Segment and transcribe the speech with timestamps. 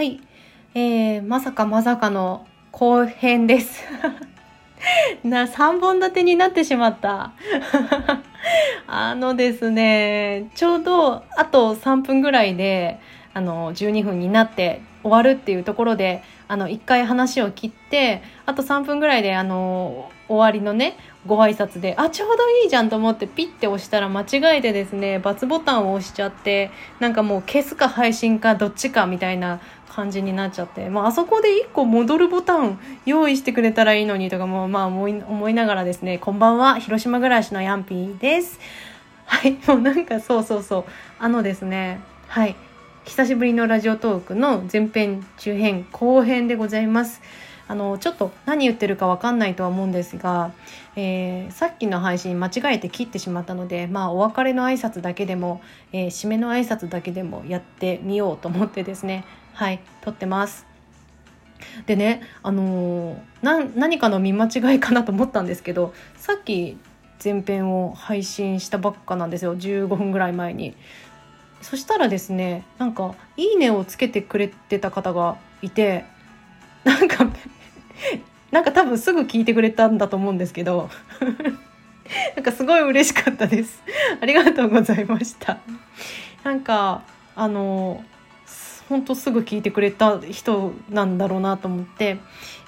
[0.00, 0.18] はい。
[0.74, 3.84] えー、まさかまさかの後編です。
[5.22, 7.32] な、3本立てになってしまった。
[8.88, 12.98] あのですね、ちょうどあと3分ぐらいで、
[13.34, 29.60] あの、12分になって終わるっていうところで、あの、1回話を切って、あと3分ぐらいで、あの、終わりのね、ご挨拶で、あ、ちょうどいいじゃんと思ってピッて押したら間違えてですね、×ボタンを押しちゃって、なんかもう消すか配信かどっちかみたいな
[29.90, 38.58] 感じになっちゃって、まあ、そこで1個戻るボタン用意してくれたらいいのにとかも、まあ思い、思いながらですね、こんばんは、広島暮らしのヤンピーです。
[39.26, 40.84] はい、もうなんかそうそうそう、
[41.20, 42.56] あのですね、はい。
[43.04, 47.22] 久しぶりのラジオトークの前編中編後編でございます。
[47.66, 50.52] あのちょっと何言ってるか分かんないとは思うんですが、
[50.96, 55.60] えー、さっきの配信間違えて切ってしまったのでまあお別れの挨拶だけでも、
[55.92, 59.24] えー、締めの挨拶だけでもやってみようと思ってですね。
[59.54, 60.66] はい撮ってます。
[61.86, 66.76] でねあのー、何かの見間違いかなと思ったんですけどさっき
[67.22, 69.56] 前編を配信したばっかなんですよ。
[69.56, 70.74] 15分ぐらい前に。
[71.62, 76.04] そしたらですねなんか「いいね」をつけてくれてた方がいて
[76.84, 77.26] なんか
[78.50, 80.90] なんか多分すぐ聞いてくれたんだと思うんですけど
[82.34, 83.82] なんかすごい嬉しかったです。
[84.20, 85.58] ありがとうございました。
[86.42, 87.02] なんか
[87.36, 88.02] あの
[88.88, 92.18] 本当すぐ聞いてくれた人なんだろうなと思って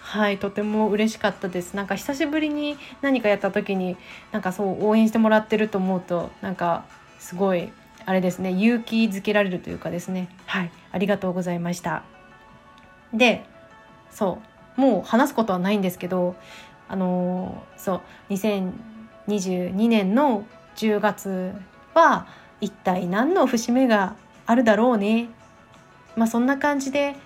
[0.00, 1.74] はいとても嬉しかったです。
[1.74, 3.98] なんか久しぶりに何かやった時に
[4.32, 6.84] なんかそう応援してもらってると思うとなんか
[7.18, 7.70] すごい
[8.06, 10.28] あれですね勇気づけられるというかですね。
[10.46, 12.04] はいありがとうございました。
[13.12, 13.44] で
[14.10, 14.40] そ
[14.76, 16.36] うもう話すことはないんですけど
[16.88, 20.46] あのー、そう2022年の
[20.76, 21.52] 10月
[21.94, 22.28] は
[22.60, 24.14] 一体何の節目が
[24.46, 25.28] あるだろうね。
[26.14, 27.16] まあそんな感じで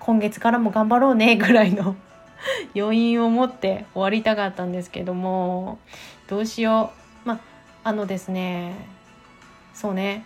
[0.00, 1.96] 今月からも頑張ろうねぐらいの
[2.76, 5.78] 余韻を持って終わりたかったんですけども
[6.28, 6.92] どうしよ
[7.24, 7.28] う。
[7.28, 7.38] まあ
[7.84, 8.97] あのですね
[9.78, 10.24] そうね。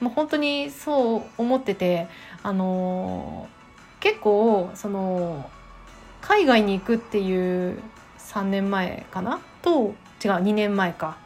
[0.00, 2.08] もう本当にそう思ってて
[2.42, 5.50] あのー、結構その
[6.22, 7.78] 海外に行くっていう
[8.18, 9.40] 3年前かな？
[9.60, 9.94] と
[10.24, 11.18] 違う2年前か。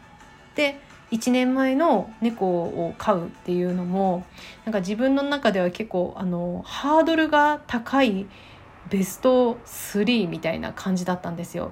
[0.55, 0.81] で
[1.11, 4.25] 1年前の猫を飼うっていうのも
[4.65, 8.25] なんか自分の中では結構あのハードルが高い
[8.89, 11.71] ベスト3みたいな感じだったんですよ。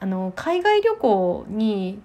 [0.00, 2.02] あの海外旅行に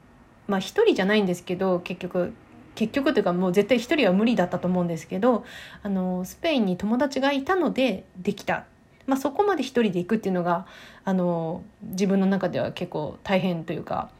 [0.48, 2.34] まあ人じゃないんですけど結局
[2.80, 5.44] 結局というかもう絶対一人は無理だったと思うんですけど
[5.84, 8.64] あのスペインに友達がいたのでできた、
[9.06, 10.66] まあ、そこまで一人で行くっていうのが
[11.04, 14.12] あの自分の中では結構大変というか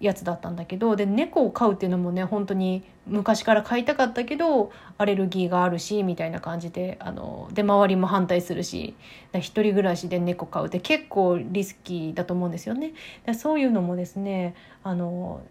[0.00, 8.96] やつだったんだけどで猫を飼うっていうのもね本当に昔から飼いたかったけどアレルギーがあるしみたいな感じであので周りも反対するし
[9.34, 12.92] 一人暮らしで猫飼うって結構リスキーだと思うんですよね。
[13.34, 15.42] そういうのもですねあの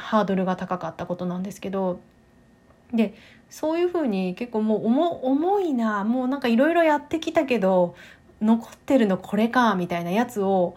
[0.00, 2.00] ハードルが高かったことなんですけど
[2.92, 3.14] で
[3.50, 7.94] そういうふうに結構もう重いなもうなんかいろいろやってきたけど
[8.40, 10.74] 残ってるのこれかみたいなやつを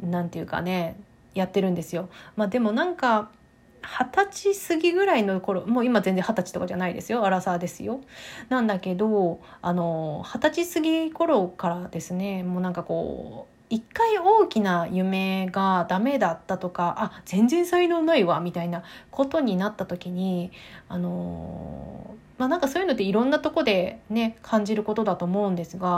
[0.00, 0.98] 何て言うかね
[1.34, 2.08] やってるんですよ。
[2.36, 3.30] まあ、でもなんか
[3.82, 8.00] 二十歳過ぎぐらいの頃もう今全然二十歳とかじゃないですよアラサーですよ。
[8.48, 20.50] なんだけどあの二十歳過ぎ頃からですねもうなんかこう一回大きな夢がダメだったとかあ全然才能ないわみたいなことになった時に
[20.88, 25.88] あのまあなんかそういうのっていろんなとこでね感じることだと思うんですが、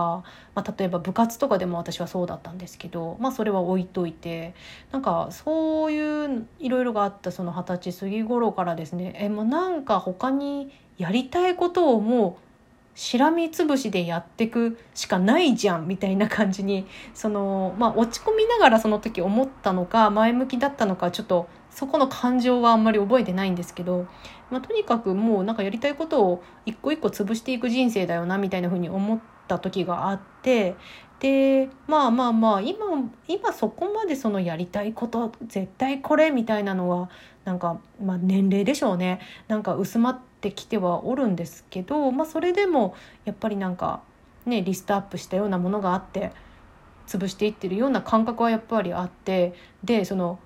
[0.54, 4.54] まあ、例えば部活とかでも私はそうだったんですけど、まあ、それは置いといて
[4.90, 12.49] なんかそういういろいろがあったその二十歳過ぎ頃からですねえもうなんか他にやりたいことをもう
[12.94, 24.06] しらみつぶしでやってくしかないじゃんみたいな感じにその、まあ、落ち込みながらその時思ったのか前向きだったのかちょっとそこの感情はあんまり覚えてないんですけど、
[24.50, 30.74] まあ、とにかくもうなんかやりたいことを一個一個潰していく人生だよなみたいな風に思った時があって
[31.20, 32.86] でまあまあまあ今
[33.28, 37.10] 今そこまでそのやりたいこと絶対これみたいなのは
[37.44, 39.20] なんか、まあ、年齢でしょうね。
[39.48, 42.94] なんか薄まってってきてはおるんですけど、まあ、それでも
[43.26, 44.00] やっぱりなんか
[44.46, 46.32] ねリストアップしたようなものがあって
[47.06, 49.52] 潰していってるような感覚はやっぱりあって
[49.84, 50.38] でその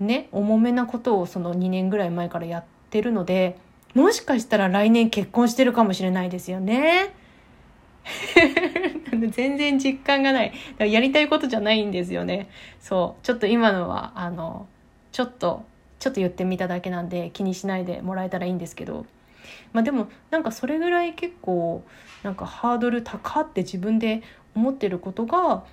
[0.00, 3.58] ね重めなことをその2年ぐらい前からやってるので
[3.94, 7.14] もしかしたら来年結婚してるかもしれないですよね。
[9.30, 10.52] 全然実感がない。
[10.78, 12.48] やりたいことじゃないんですよね。
[12.78, 13.24] そう。
[13.24, 14.68] ちょっと今のは、あの、
[15.12, 15.64] ちょっと、
[15.98, 19.06] ちょっと言ってみただけなんで気にしないでもらえたらいいんですけど。
[19.72, 21.84] まあでもなんかそれぐらい結構
[22.22, 24.22] なんかハードル高って自分で
[24.54, 25.64] 思ってることが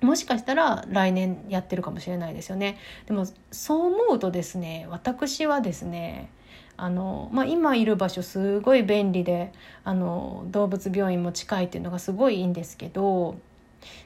[0.00, 2.78] もしかしたら来年やってるかもしれないですよね。
[3.06, 6.30] でもそう思うとですね私はですね
[6.76, 9.52] あの、まあ、今いる場所すごい便利で
[9.84, 13.36] あの動物病院も近いっていうのがすごいいいんですけど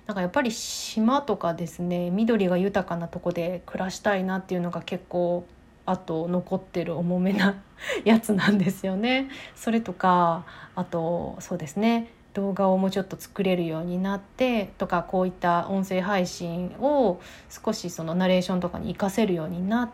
[0.07, 5.47] なんかやっぱり島とかですね緑が豊かなとこで暮らしたいなっていうのが結構
[5.89, 7.55] あと残ってる重めな
[8.05, 9.29] やつなんですよね。
[9.55, 10.45] それとか
[10.75, 12.13] あとそうですね。
[12.35, 19.91] 動画をもうちょっと作れるようになってとかこういった音声配信を少しそのナレーションとかに活かせるようになっ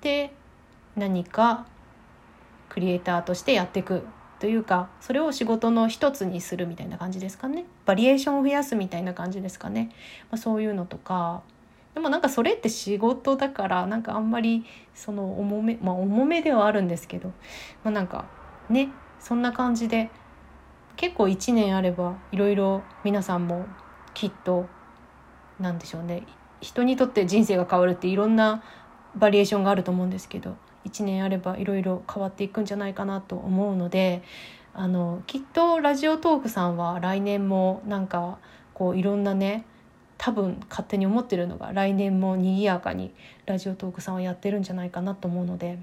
[0.00, 0.32] て
[0.96, 1.64] 何か
[2.68, 4.04] クリエイターとしてやっていく
[4.40, 7.64] というかそれを仕事の一つにするみたいな感じですかね。
[7.86, 9.90] バリエーションを増やすみたいな感じですかね、
[10.30, 11.42] まあ、そういうのとか
[11.96, 17.28] でもなんかそれって仕事だからなんかあんまりその重めまあ重めではあるんですけど、
[17.84, 18.26] まあ、なんか
[18.68, 20.10] ねそんな感じで
[20.96, 23.64] 結構1年あればいろいろ皆さんも
[24.12, 24.66] きっと
[25.58, 26.26] なんでしょうね
[26.60, 28.62] 人にとって人生が変わるっていろんな
[29.14, 30.54] バリエーションがあると思うんですけど
[30.84, 34.22] 1年あればいろいろ変わっていくんじゃないかなと思うので
[34.74, 38.38] あのきっとラジオトークさんは来年もなんか
[38.74, 39.64] こういろんなね
[40.18, 43.12] 多分勝手に思ってるのが来年も賑やかに
[43.44, 45.78] ラジオトークさんはやってるんじゃないかなと思うので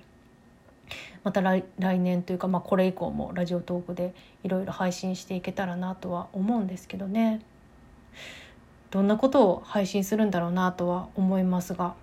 [1.23, 4.13] また来年というか、まあ、これ以降もラジオトークで
[4.43, 7.41] いろいろ配信していけたらなとは思うんですけどね。
[8.91, 11.95] どんなことを配信するんだろうなとは思いますが。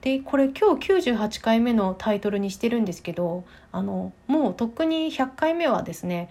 [0.00, 6.28] でこれ今日98回目のタイトルにしてるんですけどあのもうとっくに100回目はですね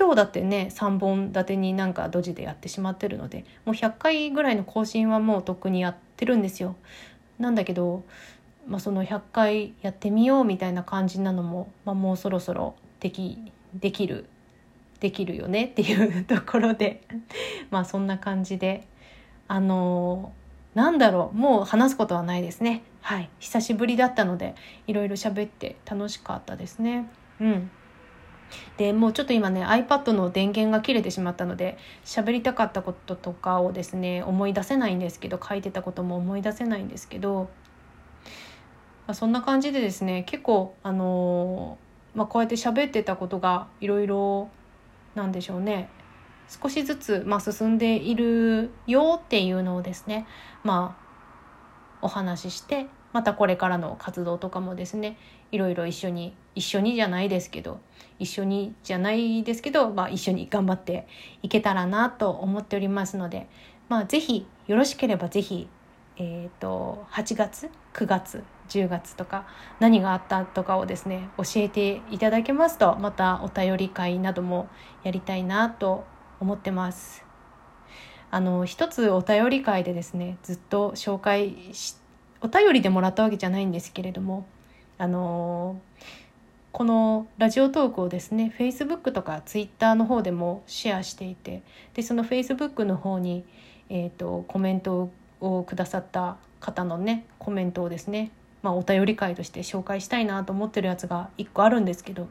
[0.00, 6.74] 今日だってね3本立てになんかドジでやってしまってるのでもう100回ぐらいの更新はもうとっくにやってるんですよ。
[7.38, 8.04] なんだけど、
[8.66, 14.24] まあ、その100回やってみようみたいな感じなのも、まあ、もうそろそろできできる
[15.00, 17.02] できるよね っていうところで。
[17.70, 18.86] まあそんな感じで。
[19.48, 20.32] あの
[20.74, 22.84] なんだろうもう話すことはないですね。
[23.02, 23.28] はい。
[23.38, 24.54] 久しぶりだったので
[24.86, 27.06] いろいろ喋って楽しかったですね。
[27.38, 27.70] うん。
[28.76, 37.50] でもうちょっと今ね iPad の電源が切れてしまったので喋りたかったこととかをですね思い出せないんですけど書いてたことも思い出せないんですけど、
[39.06, 44.48] まあ、そんな感じでですね結構あのー、まあ、こうやって喋ってたことがいろいろ
[45.14, 45.88] なんでしょうね
[46.48, 50.26] 少しずつ、まあ、進んでいるよっていうのをですね
[50.64, 51.09] まあ
[52.02, 55.16] お話ししてまたこれからの活動とかもですね
[55.50, 57.80] いろいろ一緒に一緒にじゃないですけど
[58.18, 61.06] 一緒にじゃないですけど、まあ、一緒に頑張って
[61.42, 63.48] いけたらなと思っておりますので、
[63.88, 65.68] まあ、ぜひよろしければぜひ、
[66.16, 69.46] えーと、8月9月10月とか
[69.80, 74.68] 何があったとかをですね教えていただけますとまたお便り会なども
[75.02, 76.04] やりたいなと
[76.38, 77.29] 思ってます。
[78.30, 81.96] あの一つお便り会でですねずっと紹介し
[82.40, 84.46] お便りでもらったわけじゃないんですけれども
[84.98, 85.80] あの
[86.72, 91.62] このラジオトークをですね Facebook とか Twitter の方でもシェアしていて
[91.94, 93.44] でその Facebook の方に、
[93.88, 95.10] えーと、コメント
[95.40, 98.30] をくださった方のねコメントをですね、
[98.62, 102.28] まあ、お便り会として紹介したいなと思ってるやつが1個あるんですけど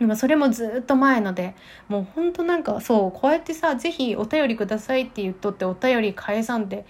[0.00, 1.54] 今それもずっと前ので
[1.88, 6.86] もうほんとなんかそうこうやってさ是非お便りくださいって言っとってお便り返さんで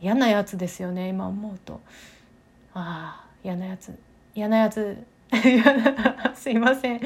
[0.00, 1.80] 嫌なやつですよね今思うと。
[2.74, 3.96] ああ嫌なやつ。
[4.34, 4.98] 嫌なやつ。
[6.34, 7.00] すいません。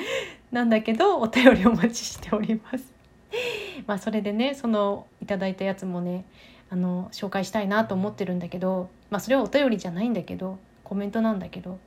[0.50, 2.92] なんだけどお便りお待ちしております。
[3.86, 6.24] まあそれでねそのいただいたやつもね
[6.70, 11.78] あの紹介したいなと思ってるんだけどまあそれはお便りじゃないんだけどコメントなんだけど。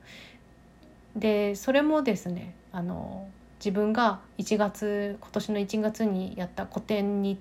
[1.16, 7.38] でそれもですねあの自分が1月今年の1月にやった個展に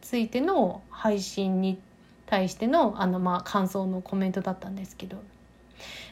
[0.00, 1.78] ついての配信に
[2.26, 5.22] 対してのあのまあ感想のコメントだったんですけど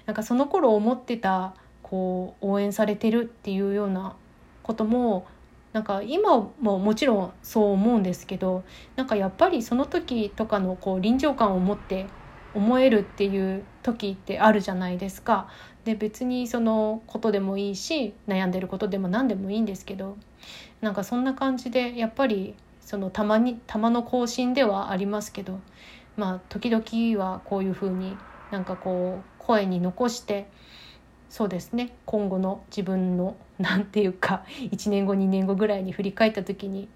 [0.07, 4.14] なんかその頃思ってたこう応援されてるっていうような
[4.62, 5.26] ことも
[5.73, 8.64] なんか今ももちろんそう思うんですけど
[8.97, 12.07] なんかやっぱりその時とかのこう臨場感を持って
[12.54, 15.49] 思えるっていう時ってあるじゃないですか。
[15.85, 20.19] で別にそのことでもいいし悩んでることでも何でもいいんですけど
[20.80, 25.61] なんかそんな感じでやっぱりそのたまにたまの更新ではありますけど
[26.16, 28.16] まあ時々はこういうふうに
[28.50, 30.49] なんかこう声に残して
[31.30, 36.88] そうですね今後の自分の何て言うか1年後2年後ぐらいに振り返った時に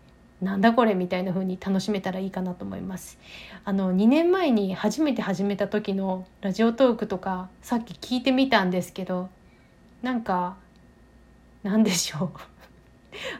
[0.42, 3.18] なんだこれみたいな風に楽しめたらいいかなと思います。
[3.64, 9.30] あの2年前に初めて始めた時のラジオトークとかさっき聞いてみたんですけど
[10.02, 10.56] なんか
[11.62, 12.53] なんでしょう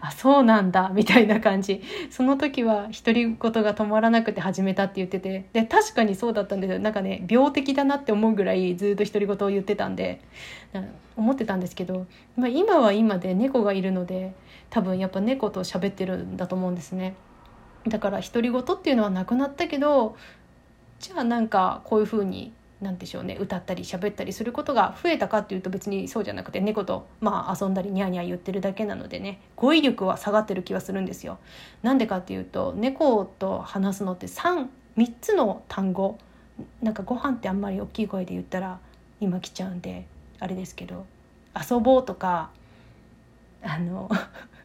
[0.00, 1.83] あそうなんだみたいな感じ。
[2.11, 5.47] その時は独り言が止まらなくて始めたって言ってて。
[5.52, 6.78] で確かにそうだったんですよ。
[6.78, 10.21] なんかね病的だなって思うぐらいずっと独り言を言ってたんで。
[11.16, 14.35] 思ってたんですけど、まあ、今は今で猫がいるので
[14.71, 17.14] 多分やっぱ猫と喋ってるんだと思うんですね。
[17.87, 20.16] だから独り言っていうのはなくなったけど
[20.99, 31.38] じゃあなんかこういう風に何でしょうね歌ったり喋ったりすることが増えたかっていうと別にそうじゃなくて猫とまあ遊んだりニャーニャー言ってるだけなのでね語彙力は下がってる気はするんですよ。
[31.83, 34.66] なんでかっていうと猫と話すのって 3,
[34.97, 36.19] 3つの単語
[36.83, 38.78] なんかご飯ってあんまり大きい声で言ったら
[39.21, 40.07] 今来ちゃうんで
[40.40, 41.07] あれですけど
[41.71, 42.50] 遊ぼうとか
[43.62, 44.11] あの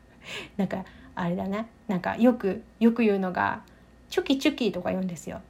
[0.58, 0.84] なんか
[1.16, 3.62] あれだねなんかよくよく言うのが
[4.10, 5.42] チョキチョキとか言うんですよ。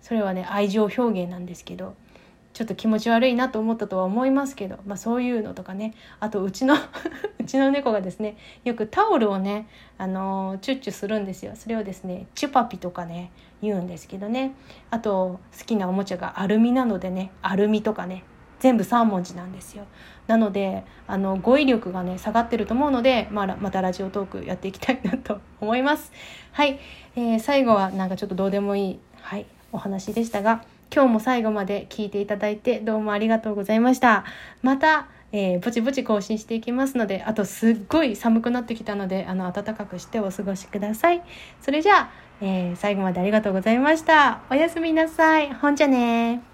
[0.00, 1.94] それはね愛情表現なんですけど
[2.52, 5.94] ちょっと気持ち悪いなと思ったとは思いますけど、まあ、そういうのとかね。
[6.18, 6.74] あとうちの
[7.38, 11.52] うちの猫がですねよくタオルをね、あのー、チュッチュするんですよ。
[11.54, 13.30] それをですねチュパピとかね
[13.62, 14.52] 言うんですけどね。
[14.90, 18.24] あと好きなおもちゃがアルミなのでねアルミとかね
[18.58, 19.84] 全部3文字なんですよ。
[20.26, 26.12] なのであの語彙力がね下がってると思うので、まあ、またラジオトークやっていきたいなと思います。
[26.52, 26.80] はい、
[27.14, 29.00] えー、最後はなんかちょっとどうでもいい。
[29.20, 29.46] はい。
[29.72, 34.24] お話でしたが今日も最後まで聞いていただいてどうもありがとうございました。
[34.62, 41.22] またえー、ぼちぼち更新していきますのであとすっごい寒くなってきたのであの暖かくしてお過ごしください。
[41.62, 42.10] それじゃあ、
[42.40, 44.42] えー、最後までありがとうございました。
[44.50, 45.54] おやすみなさい。
[45.54, 46.49] ほんじゃね